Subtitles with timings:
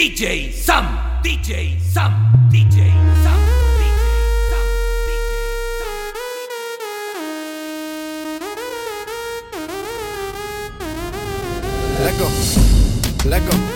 [0.00, 0.86] DJ Sam,
[1.22, 2.10] DJ Sam,
[2.50, 2.88] DJ
[3.22, 3.38] Sam.
[12.02, 13.28] Let go.
[13.28, 13.69] Let go.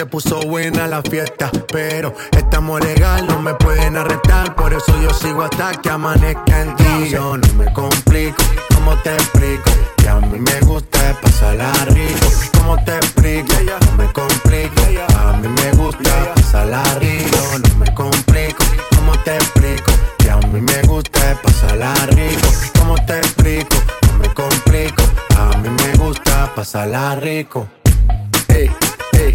[0.00, 1.50] Se puso buena la fiesta.
[1.70, 4.56] Pero estamos legal, no me pueden arrestar.
[4.56, 7.10] Por eso yo sigo hasta que amanezca en ti.
[7.10, 8.42] Yo no me complico,
[8.74, 9.70] ¿cómo te explico?
[9.98, 12.28] Que a mí me gusta pasarla rico.
[12.56, 13.52] ¿Cómo te explico?
[13.68, 14.82] No me complico.
[15.18, 17.38] A mí me gusta pasarla rico.
[17.68, 18.64] No me complico.
[18.96, 19.92] ¿Cómo te explico?
[20.16, 22.48] Que a mí me gusta pasarla rico.
[22.78, 23.76] ¿Cómo te explico?
[24.06, 25.02] No me complico.
[25.36, 27.68] A mí me gusta pasarla rico.
[28.48, 28.70] Ey,
[29.12, 29.34] ey,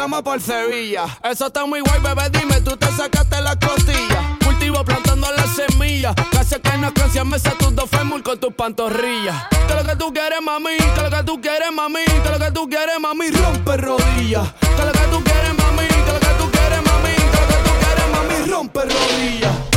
[0.00, 1.04] Por Sevilla.
[1.22, 2.30] Eso está muy guay, bebé.
[2.30, 4.38] Dime, tú te sacaste la costilla.
[4.42, 6.14] Cultivo plantando las semillas.
[6.32, 9.44] Casi que no canción me sé tus dos fémur con tus pantorrillas.
[9.68, 10.78] Que lo que tú quieres, mami.
[10.78, 12.04] Que lo que tú quieres, mami.
[12.06, 13.30] Que lo que tú quieres, mami.
[13.30, 14.48] Rompe rodillas.
[14.60, 15.86] Que lo que tú quieres, mami.
[15.86, 17.14] Que lo que tú quieres, mami.
[17.14, 18.50] Que lo que tú quieres, mami.
[18.50, 19.69] Rompe rodillas.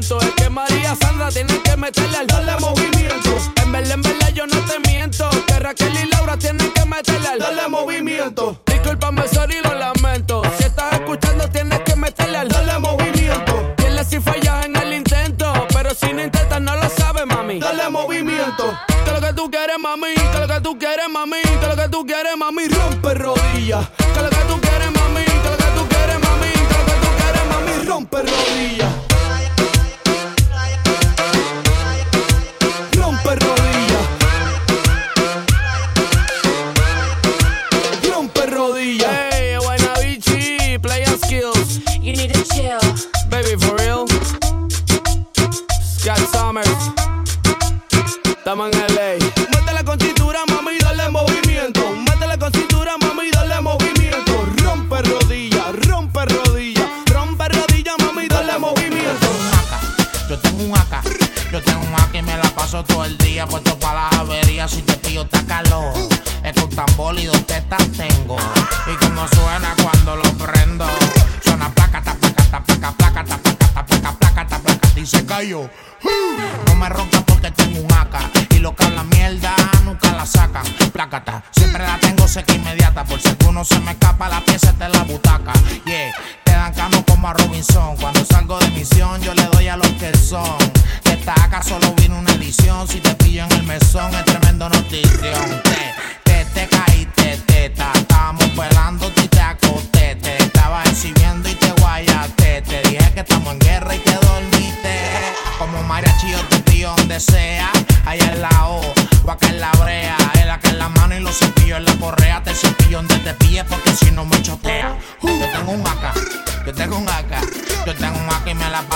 [0.00, 3.36] Siento es que María Sandra tiene que meterle al darle movimiento.
[3.62, 5.28] En verdad, en verdad yo no te miento.
[5.46, 8.62] Que Raquel y Laura tienen que meterle al darle movimiento.
[8.66, 10.42] Discúlpame, sorry, lo lamento.
[10.56, 13.74] Si estás escuchando, tienes que meterle al darle movimiento.
[13.76, 15.52] Dile si fallas en el intento.
[15.74, 17.58] Pero si no intentas, no lo sabes, mami.
[17.58, 18.78] Dale movimiento.
[19.04, 20.14] Que lo que tú quieres, mami.
[20.14, 21.42] Que lo que tú quieres, mami.
[21.42, 22.68] Que lo que tú quieres, mami.
[22.68, 23.88] Rompe rodillas.
[24.14, 24.30] Que lo
[38.62, 39.10] rodilla.
[39.30, 41.80] Hey, Guaynabichi, play and skills.
[42.00, 42.80] You need to chill.
[43.28, 44.06] Baby, for real.
[45.98, 46.82] Scott Summers.
[48.24, 49.10] Estamos en LA.
[49.52, 51.82] Métela con cintura, mami, dale movimiento.
[52.08, 54.32] Métela con cintura, mami, dale movimiento.
[54.62, 56.86] Rompe rodilla, rompe rodilla.
[57.12, 59.28] Rompe rodilla, mami, dale movimiento.
[60.28, 61.02] Yo tengo un acá.
[61.50, 64.70] Yo tengo un acá y me la paso todo el día puesto para las averías.
[64.70, 65.92] Si te pillo, está calor.
[66.44, 67.32] Es con tan bólido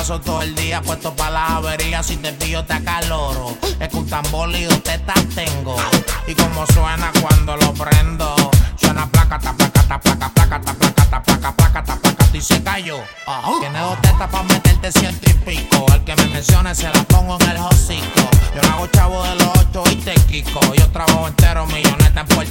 [0.07, 2.07] paso todo el día puesto para las averías.
[2.07, 3.57] Si te pillo te acaloro.
[3.81, 5.77] Es que un tambor y dos tetas tengo.
[6.29, 8.37] Y como suena cuando lo prendo.
[8.77, 12.41] Suena placa, ta, placa, ta, placa, placa, ta, placa, ta, placa, placa, ta, placa, y
[12.41, 12.99] se cayó.
[13.59, 15.87] Tiene dos tetas para meterte ciento y pico.
[15.93, 18.31] El que me mencione se la pongo en el hocico.
[18.55, 20.61] Yo no hago chavo de los ocho y te quico.
[20.75, 21.96] Yo trabajo entero milloneta en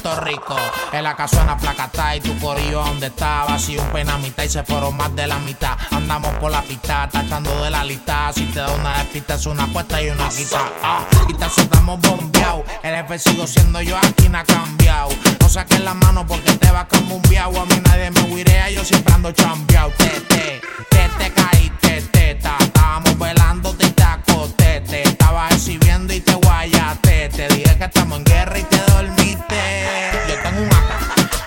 [0.06, 0.56] Puerto Rico.
[0.92, 3.44] En la casa suena placata y tu corillo donde está.
[3.46, 5.76] Vacío un penamita y se fueron más de la mitad.
[5.90, 8.32] Andamos por la pista, tachando de la lista.
[8.32, 10.62] Si te da una despista es una apuesta y una quita.
[10.84, 12.66] Ah, quita estamos bombeados.
[12.84, 15.10] El jefe sigo siendo yo, aquí no ha cambiado.
[15.40, 17.60] No saques la mano porque te va como un viao.
[17.60, 19.90] A mí nadie me huirea, yo siempre ando chambeado.
[19.98, 20.62] Te, te,
[20.92, 22.58] te, te caíste, teta.
[22.60, 24.82] Estábamos velando y te acosté.
[24.82, 27.30] Te estaba exhibiendo y te guayaste.
[27.30, 29.25] Te dije que estamos en guerra y te dormiste.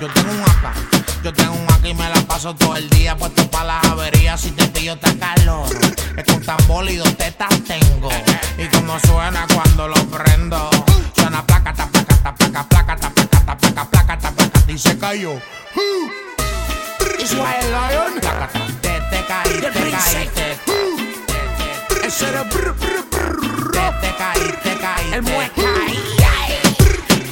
[0.00, 1.22] Yo tengo un AK.
[1.24, 4.40] Yo tengo un AK y me la paso todo el día puesto para las averías.
[4.40, 5.66] Si te pillo te calor.
[6.16, 8.10] Es con tambor y dos tetas tengo.
[8.58, 10.70] Y como suena cuando lo prendo.
[11.14, 14.78] Suena placa, ta, placa, ta, placa, placa, ta, placa, ta, placa, placa, ta, placa, y
[14.78, 15.32] se cayó.
[17.18, 18.20] Israel Lion.
[18.80, 20.56] Te, te caíste, te caíste.
[22.06, 23.70] Ese era brr, brr, brr.
[23.72, 25.16] Te, te caíste, te caíste.
[25.16, 25.62] El mueca.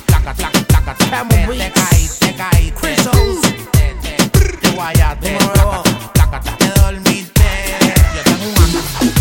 [0.06, 2.15] Placa, placa, placa, te, caíste,
[2.87, 3.03] te caíste.
[3.03, 3.41] Chris O's.
[3.73, 5.38] Te, te, te guayaste.
[6.59, 7.43] Te dormiste.
[8.15, 9.15] Yo tengo un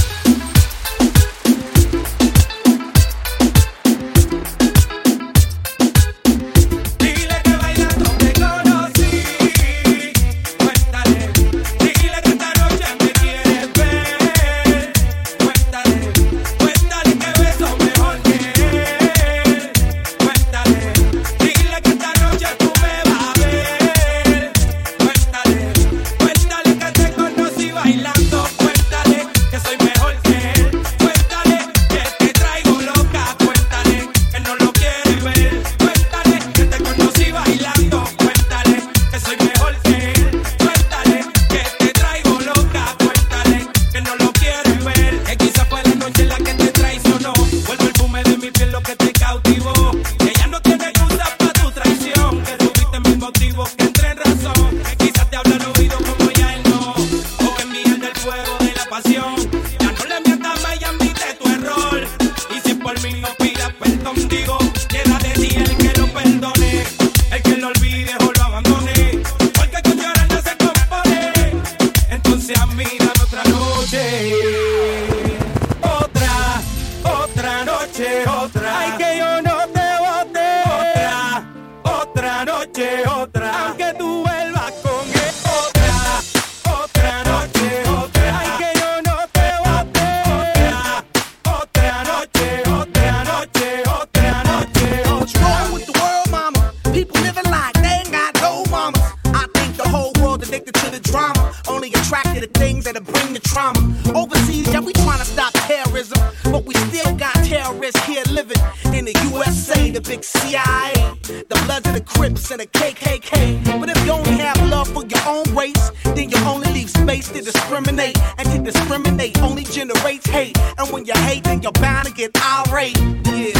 [107.85, 108.57] terrorists here living
[108.97, 113.79] in the USA, the big CIA, the Bloods and the Crips and the KKK.
[113.79, 117.29] But if you only have love for your own race, then you only leave space
[117.29, 118.17] to discriminate.
[118.37, 120.57] And to discriminate only generates hate.
[120.77, 122.97] And when you hate, then you're bound to get irate.
[123.25, 123.54] Yeah,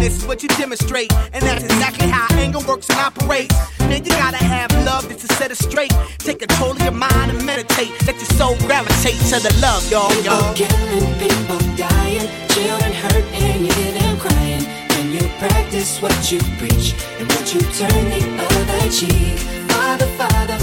[0.00, 1.12] madness is what you demonstrate.
[1.32, 3.54] And that's exactly how anger works and operates.
[3.80, 5.92] Man, you gotta have love just to set it straight.
[6.18, 7.90] Take control of your mind and meditate.
[8.06, 10.54] Let your soul gravitate to the love, y'all, y'all.
[10.54, 14.64] People killing, people dying, children hurt, and you hear them crying.
[14.94, 19.38] When you practice what you preach, and what you turn the other cheek.
[19.70, 20.59] Father, Father,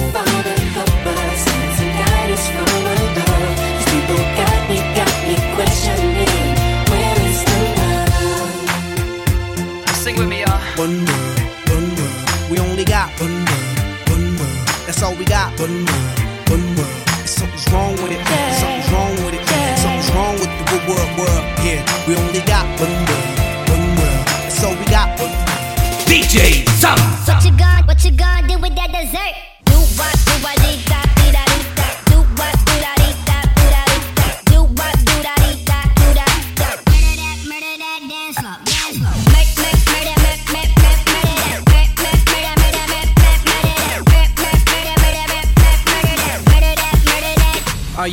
[10.77, 11.39] one world,
[11.73, 12.51] one world.
[12.51, 14.67] We only got one world, one world.
[14.85, 15.59] That's all we got.
[15.59, 16.19] One world,
[16.53, 17.03] one world.
[17.25, 18.21] Something's wrong with it.
[18.61, 19.43] Something's wrong with it.
[19.81, 21.45] Something's wrong with the good world, world.
[21.65, 23.29] Yeah, we only got one world,
[23.73, 24.25] one world.
[24.45, 25.19] That's all we got.
[25.19, 26.05] One world.
[26.05, 26.97] DJ Sam.
[27.25, 29.33] What you gon' what you gon' do with that dessert?
[29.65, 30.13] Do what,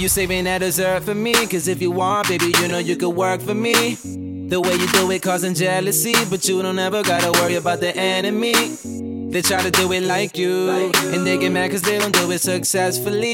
[0.04, 1.32] you saving that dessert for me?
[1.46, 3.94] Cause if you want, baby, you know you could work for me.
[3.94, 7.96] The way you do it causing jealousy, but you don't ever gotta worry about the
[7.96, 8.52] enemy.
[9.32, 12.30] They try to do it like you, and they get mad cause they don't do
[12.32, 13.32] it successfully.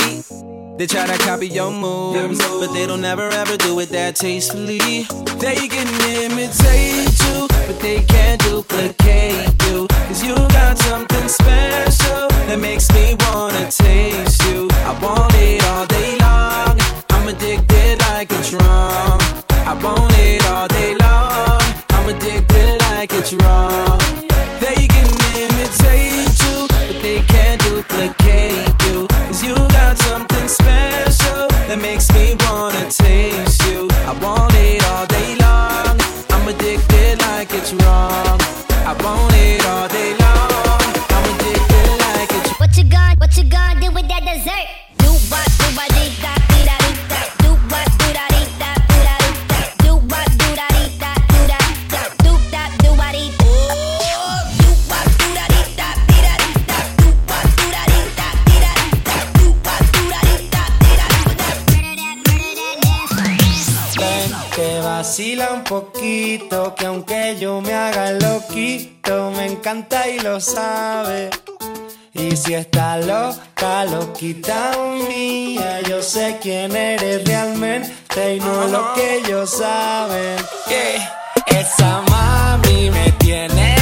[0.79, 4.79] They try to copy your moves, but they don't ever ever do it that tastefully.
[5.41, 5.89] They can
[6.23, 9.90] imitate you, but they can't duplicate you.
[10.11, 14.67] Cause you got something special that makes me wanna taste you.
[14.83, 16.75] I want it all day long.
[17.15, 19.19] I'm addicted like a drum.
[19.71, 21.63] I want it all day long.
[21.95, 24.03] I'm addicted like it's wrong.
[24.59, 25.07] They can
[25.39, 29.07] imitate you, but they can't duplicate you.
[29.07, 33.87] Cause you got something special that makes me wanna taste you.
[34.11, 35.95] I want it all day long.
[36.35, 38.41] I'm addicted like it's wrong.
[38.83, 39.60] I want it
[69.73, 71.31] y lo sabe.
[72.13, 74.73] Y si está loca, loquita
[75.09, 80.37] mía, yo sé quién eres realmente y no lo que ellos saben.
[80.67, 80.97] Que
[81.57, 83.80] esa mami me tiene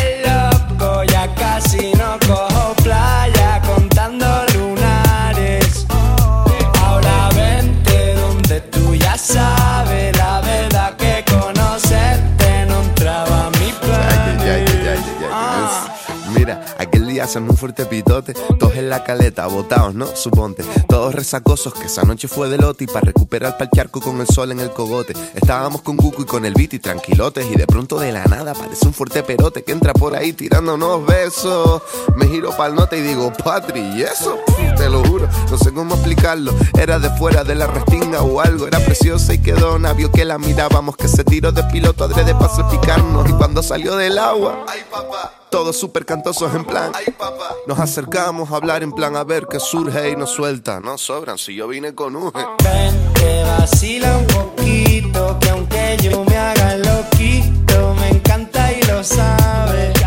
[17.21, 20.07] hacemos un fuerte pitote, todos en la caleta, botados, ¿no?
[20.15, 24.21] Suponte, todos resacosos, que esa noche fue de lote y para recuperar pa'l charco con
[24.21, 25.15] el sol en el cogote.
[25.35, 28.53] Estábamos con Guku y con el beat y tranquilotes, y de pronto de la nada
[28.53, 31.83] aparece un fuerte perote que entra por ahí tirándonos besos.
[32.17, 34.39] Me giro pa'l note y digo, Patri, ¿y eso?
[34.77, 36.53] Te lo juro, no sé cómo explicarlo.
[36.79, 40.39] Era de fuera de la restinga o algo, era preciosa y quedó vio que la
[40.39, 43.29] mirábamos, que se tiró de piloto adrede para salpicarnos.
[43.29, 45.33] Y cuando salió del agua, ay papá.
[45.51, 46.93] Todos súper cantosos en plan.
[46.95, 47.55] Ay, papá.
[47.67, 50.81] Nos acercamos a hablar en plan a ver qué surge y nos suelta.
[50.81, 52.33] No sobran si yo vine con un.
[52.33, 59.03] Ven, que vacila un poquito, que aunque yo me haga loquito, me encanta y lo
[59.03, 59.98] sabe.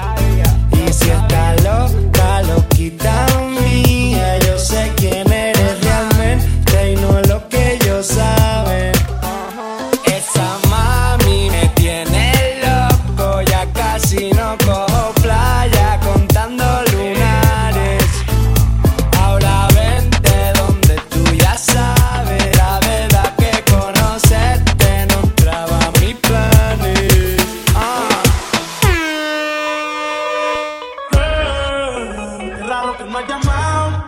[33.03, 34.05] Que no has llamado.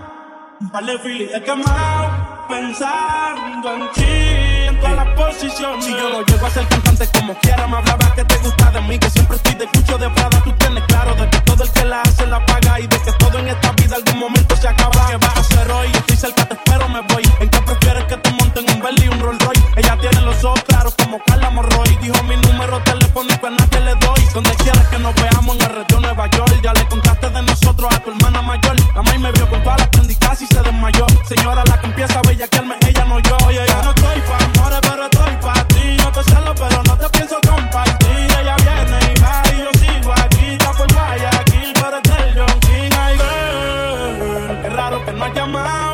[0.60, 2.46] Un par de filis he quemado.
[2.50, 5.86] Pensando en ti, en todas las posiciones.
[5.86, 6.68] Si yo no llego a ser
[7.14, 9.00] como quiera, me hablaba que te gusta de mí.
[9.00, 10.42] Que siempre estoy de cucho de Prada.
[10.44, 12.80] Tú tienes claro de que todo el que la hace la paga.
[12.80, 15.08] Y de que todo en esta vida algún momento se acaba.
[15.08, 15.88] ¿Qué vas a hacer hoy?
[15.94, 17.24] Estoy cerca, te espero, me voy.
[17.40, 19.64] ¿En qué prefieres que te monten un Bentley y un Rolls Royce?
[19.78, 21.98] Ella tiene los ojos claros como Carla Morroy.
[22.02, 24.24] Dijo mi número telefónico a nadie le doy.
[24.34, 26.60] Donde quieras que nos veamos en el de Nueva York.
[26.64, 28.76] Ya le contaste de nosotros a tu hermana mayor.
[28.96, 31.06] La maíz me vio con todas las prendicas y se desmayó.
[31.26, 33.38] Señora, la que empieza a bellaquearme, ella no yo.
[33.48, 35.98] Oye, yo no estoy pa' amores, pero estoy pa' ti.
[35.98, 40.14] No te celo, pero no te pienso compartir ella viene y mar y yo sigo
[40.14, 44.66] aquí tapo el vaya aquí por el telón King Iver.
[44.66, 45.94] Es raro que no has llamado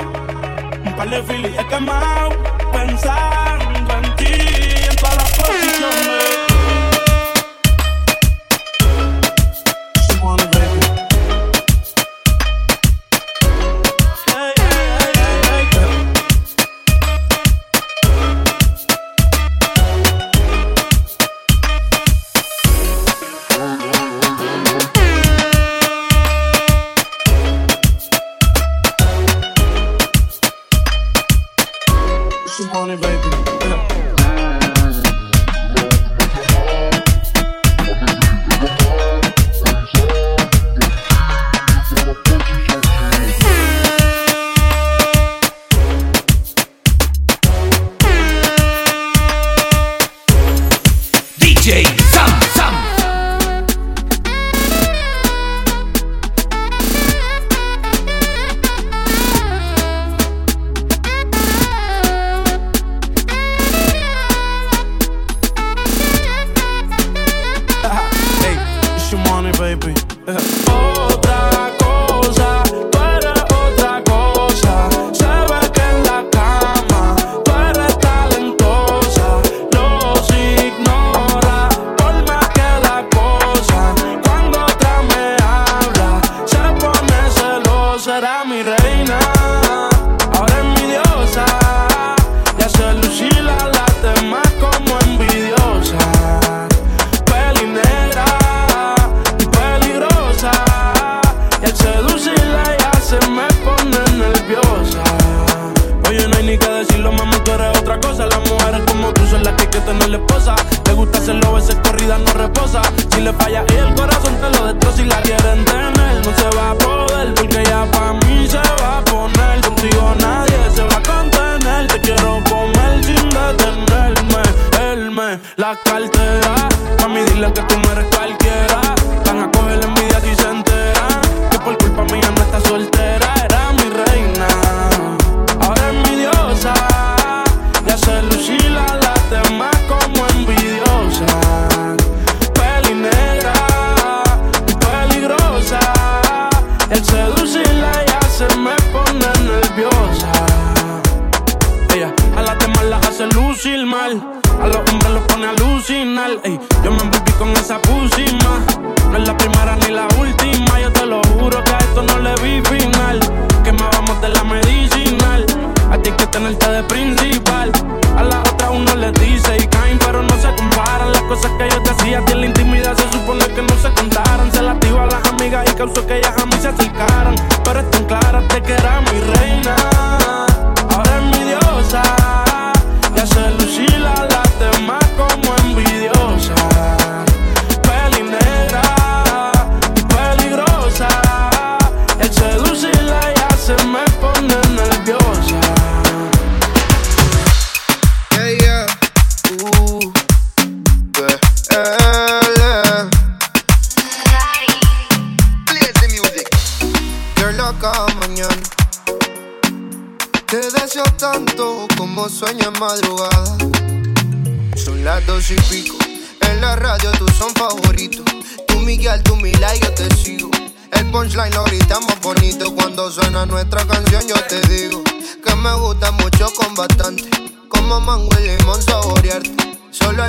[0.85, 2.38] un pal de Philly es que mal.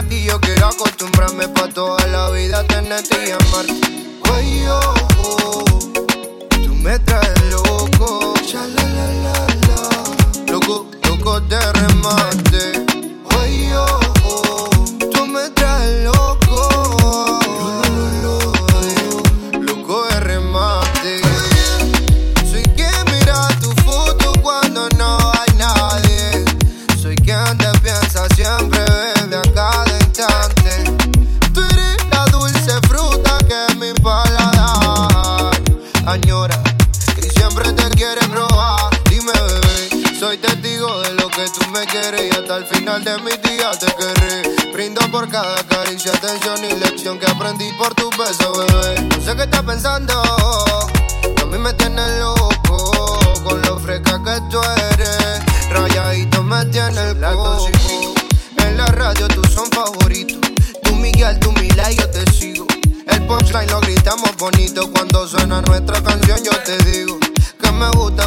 [0.08, 3.74] y yo quiero acostumbrarme pa' toda la vida tenerte y amarte.
[4.32, 4.99] Oye,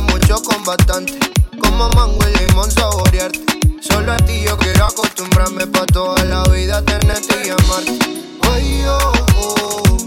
[0.02, 1.20] mucho con bastante.
[1.62, 3.40] Como mango y limón saborearte.
[3.82, 8.00] Solo a ti yo quiero acostumbrarme pa' toda la vida tenerte y amarte.
[8.52, 9.98] Oye, oh, oh,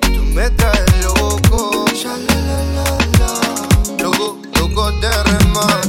[0.00, 1.84] tú me traes loco.
[1.92, 2.86] Ya, la, la, la,
[3.18, 4.02] la.
[4.02, 5.85] Loco, loco de remar.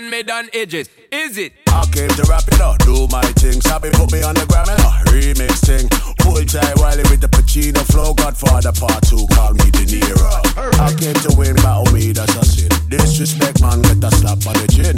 [0.00, 0.88] And mid on edges.
[1.12, 1.52] Is it?
[1.68, 3.60] I came to rap it up, do my thing.
[3.60, 5.86] Sabi put me on the gram and a remix thing.
[6.24, 8.14] Hold tight Wiley with the Pacino flow.
[8.14, 10.40] Godfather part two, call me De Niro.
[10.80, 12.72] I came to win, battle me, that's a sin.
[12.88, 14.96] Disrespect, man, get a slap on the chin.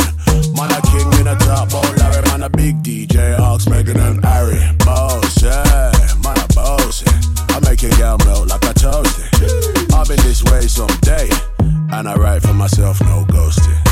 [0.54, 4.24] Man, a king in a top, oh Larry, man, a big DJ, Ox, Megan and
[4.24, 4.60] Harry.
[4.86, 5.90] Boss, yeah,
[6.22, 7.02] man, a boss.
[7.02, 7.56] yeah.
[7.56, 9.26] I make your girl melt like a toasty.
[9.92, 11.28] I've been this way someday,
[11.90, 13.91] and I write for myself, no ghosting.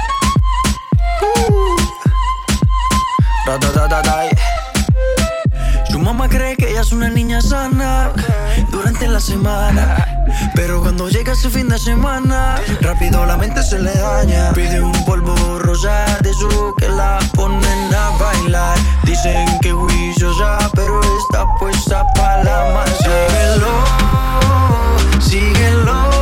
[5.89, 8.11] Su mamá cree que ella es una niña sana
[8.69, 9.97] durante la semana.
[10.55, 14.53] Pero cuando llega ese fin de semana, rápido la mente se le daña.
[14.53, 18.77] Pide un polvo rosa de eso que la ponen a bailar.
[19.03, 22.95] Dicen que juiciosa, pero está puesta para la masa.
[25.19, 26.20] Síguelo, síguelo.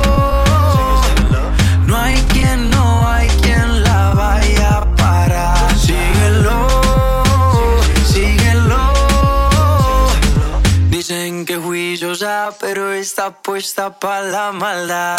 [12.99, 15.17] Está puesta para la maldad.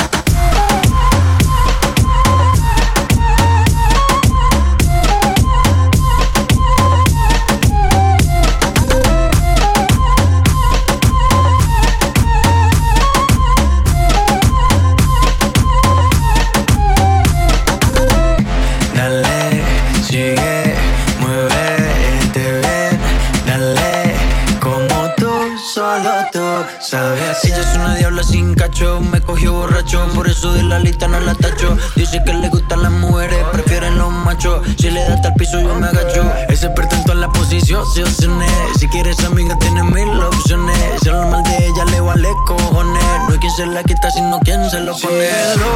[35.59, 36.23] Yo me agacho.
[36.49, 38.51] Es experta en todas las posiciones.
[38.79, 41.01] Si quieres amiga, tiene mil opciones.
[41.03, 43.03] Si habla mal de ella, le vale cojones.
[43.27, 45.29] No hay quien se la quita, sino quien se lo pone.
[45.29, 45.71] Síguelo,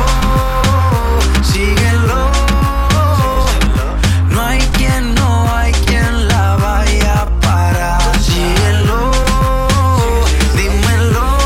[1.43, 2.31] síguelo.
[4.29, 8.01] No hay quien, no hay quien la vaya a parar.
[8.21, 9.11] Síguelo,
[10.57, 11.37] dímelo.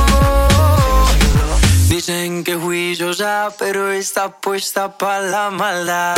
[1.89, 6.17] Dicen que juiciosa, pero está puesta para la maldad.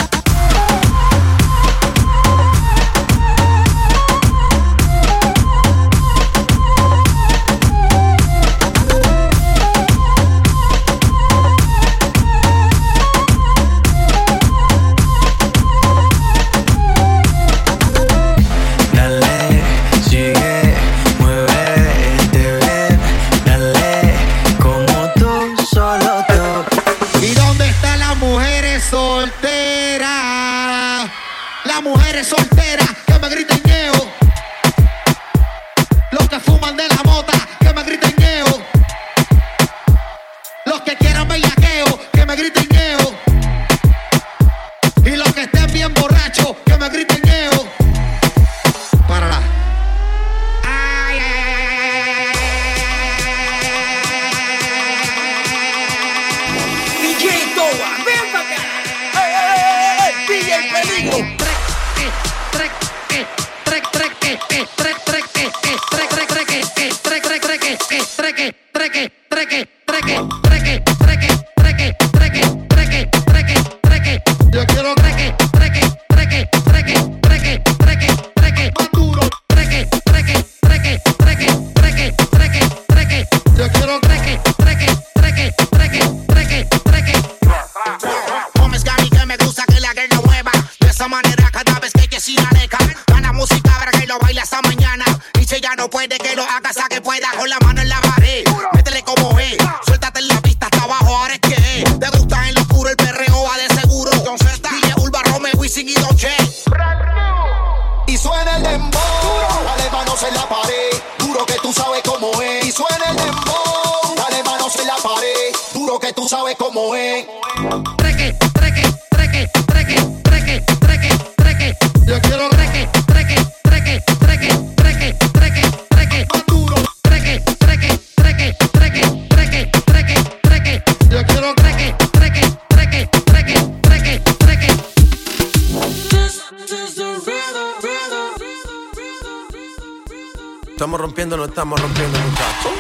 [141.61, 142.73] Estamos rompiendo, muchachos.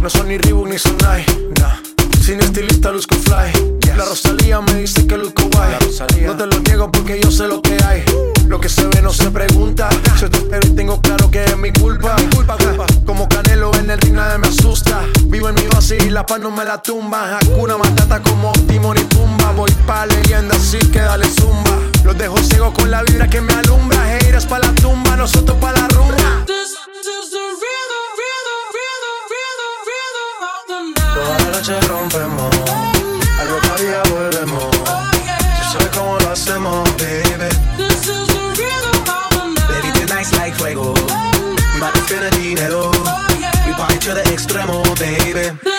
[0.00, 1.22] No son ni Reebok ni Sonai,
[1.60, 1.76] nah.
[2.24, 3.52] Sin estilista luzco fly.
[3.94, 5.76] La Rosalía me dice que luzco guay.
[6.24, 8.02] No te lo niego porque yo sé lo que hay.
[8.46, 9.90] Lo que se ve no se pregunta.
[10.18, 12.16] Si te espero y tengo claro que es mi culpa.
[12.34, 12.86] culpa, culpa.
[13.04, 15.02] Como Canelo en el ring nadie me asusta.
[15.26, 17.36] Vivo en mi base y la paz no me la tumba.
[17.36, 19.52] Hakuna Matata como Timon y Pumba.
[19.52, 21.76] Voy pa' leyenda así que dale zumba.
[22.04, 24.16] Los dejo ciego con la vibra que me alumbra.
[24.16, 26.46] Heiras pa' la tumba, nosotros pa' la rumba.
[26.46, 27.89] Toda la
[31.50, 32.50] noche rompemos,
[33.38, 34.70] al otro día volvemos.
[34.70, 37.48] Tú sabes cómo lo hacemos, baby.
[39.68, 40.94] Baby, tonight's like fuego.
[41.80, 42.90] Va a tener dinero.
[43.66, 45.69] We party to the extremo, baby.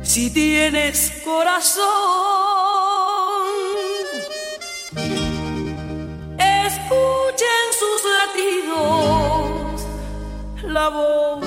[0.04, 1.86] Si tienes corazón,
[6.38, 9.82] escuchen sus latidos
[10.64, 11.46] la voz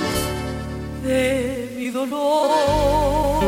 [1.03, 3.42] de mi dolor.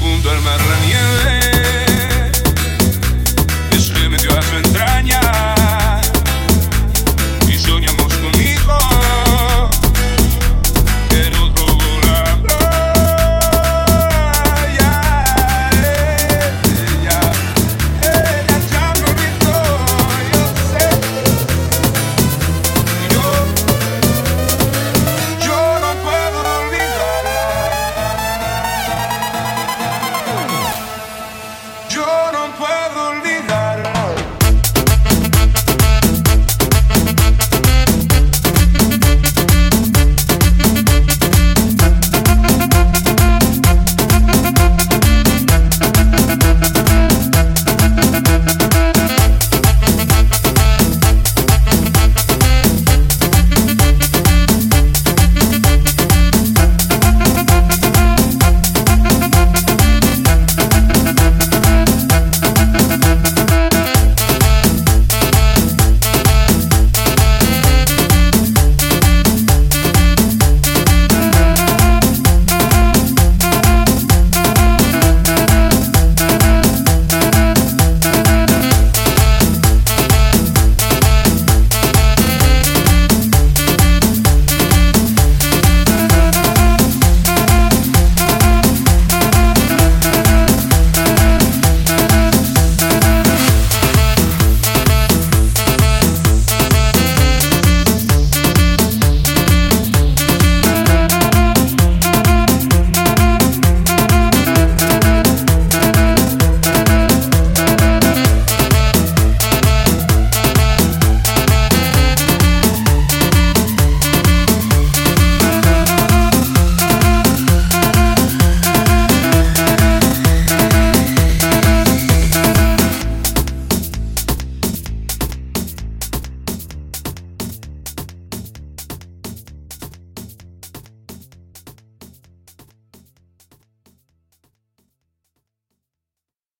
[0.00, 1.33] Junto al mar la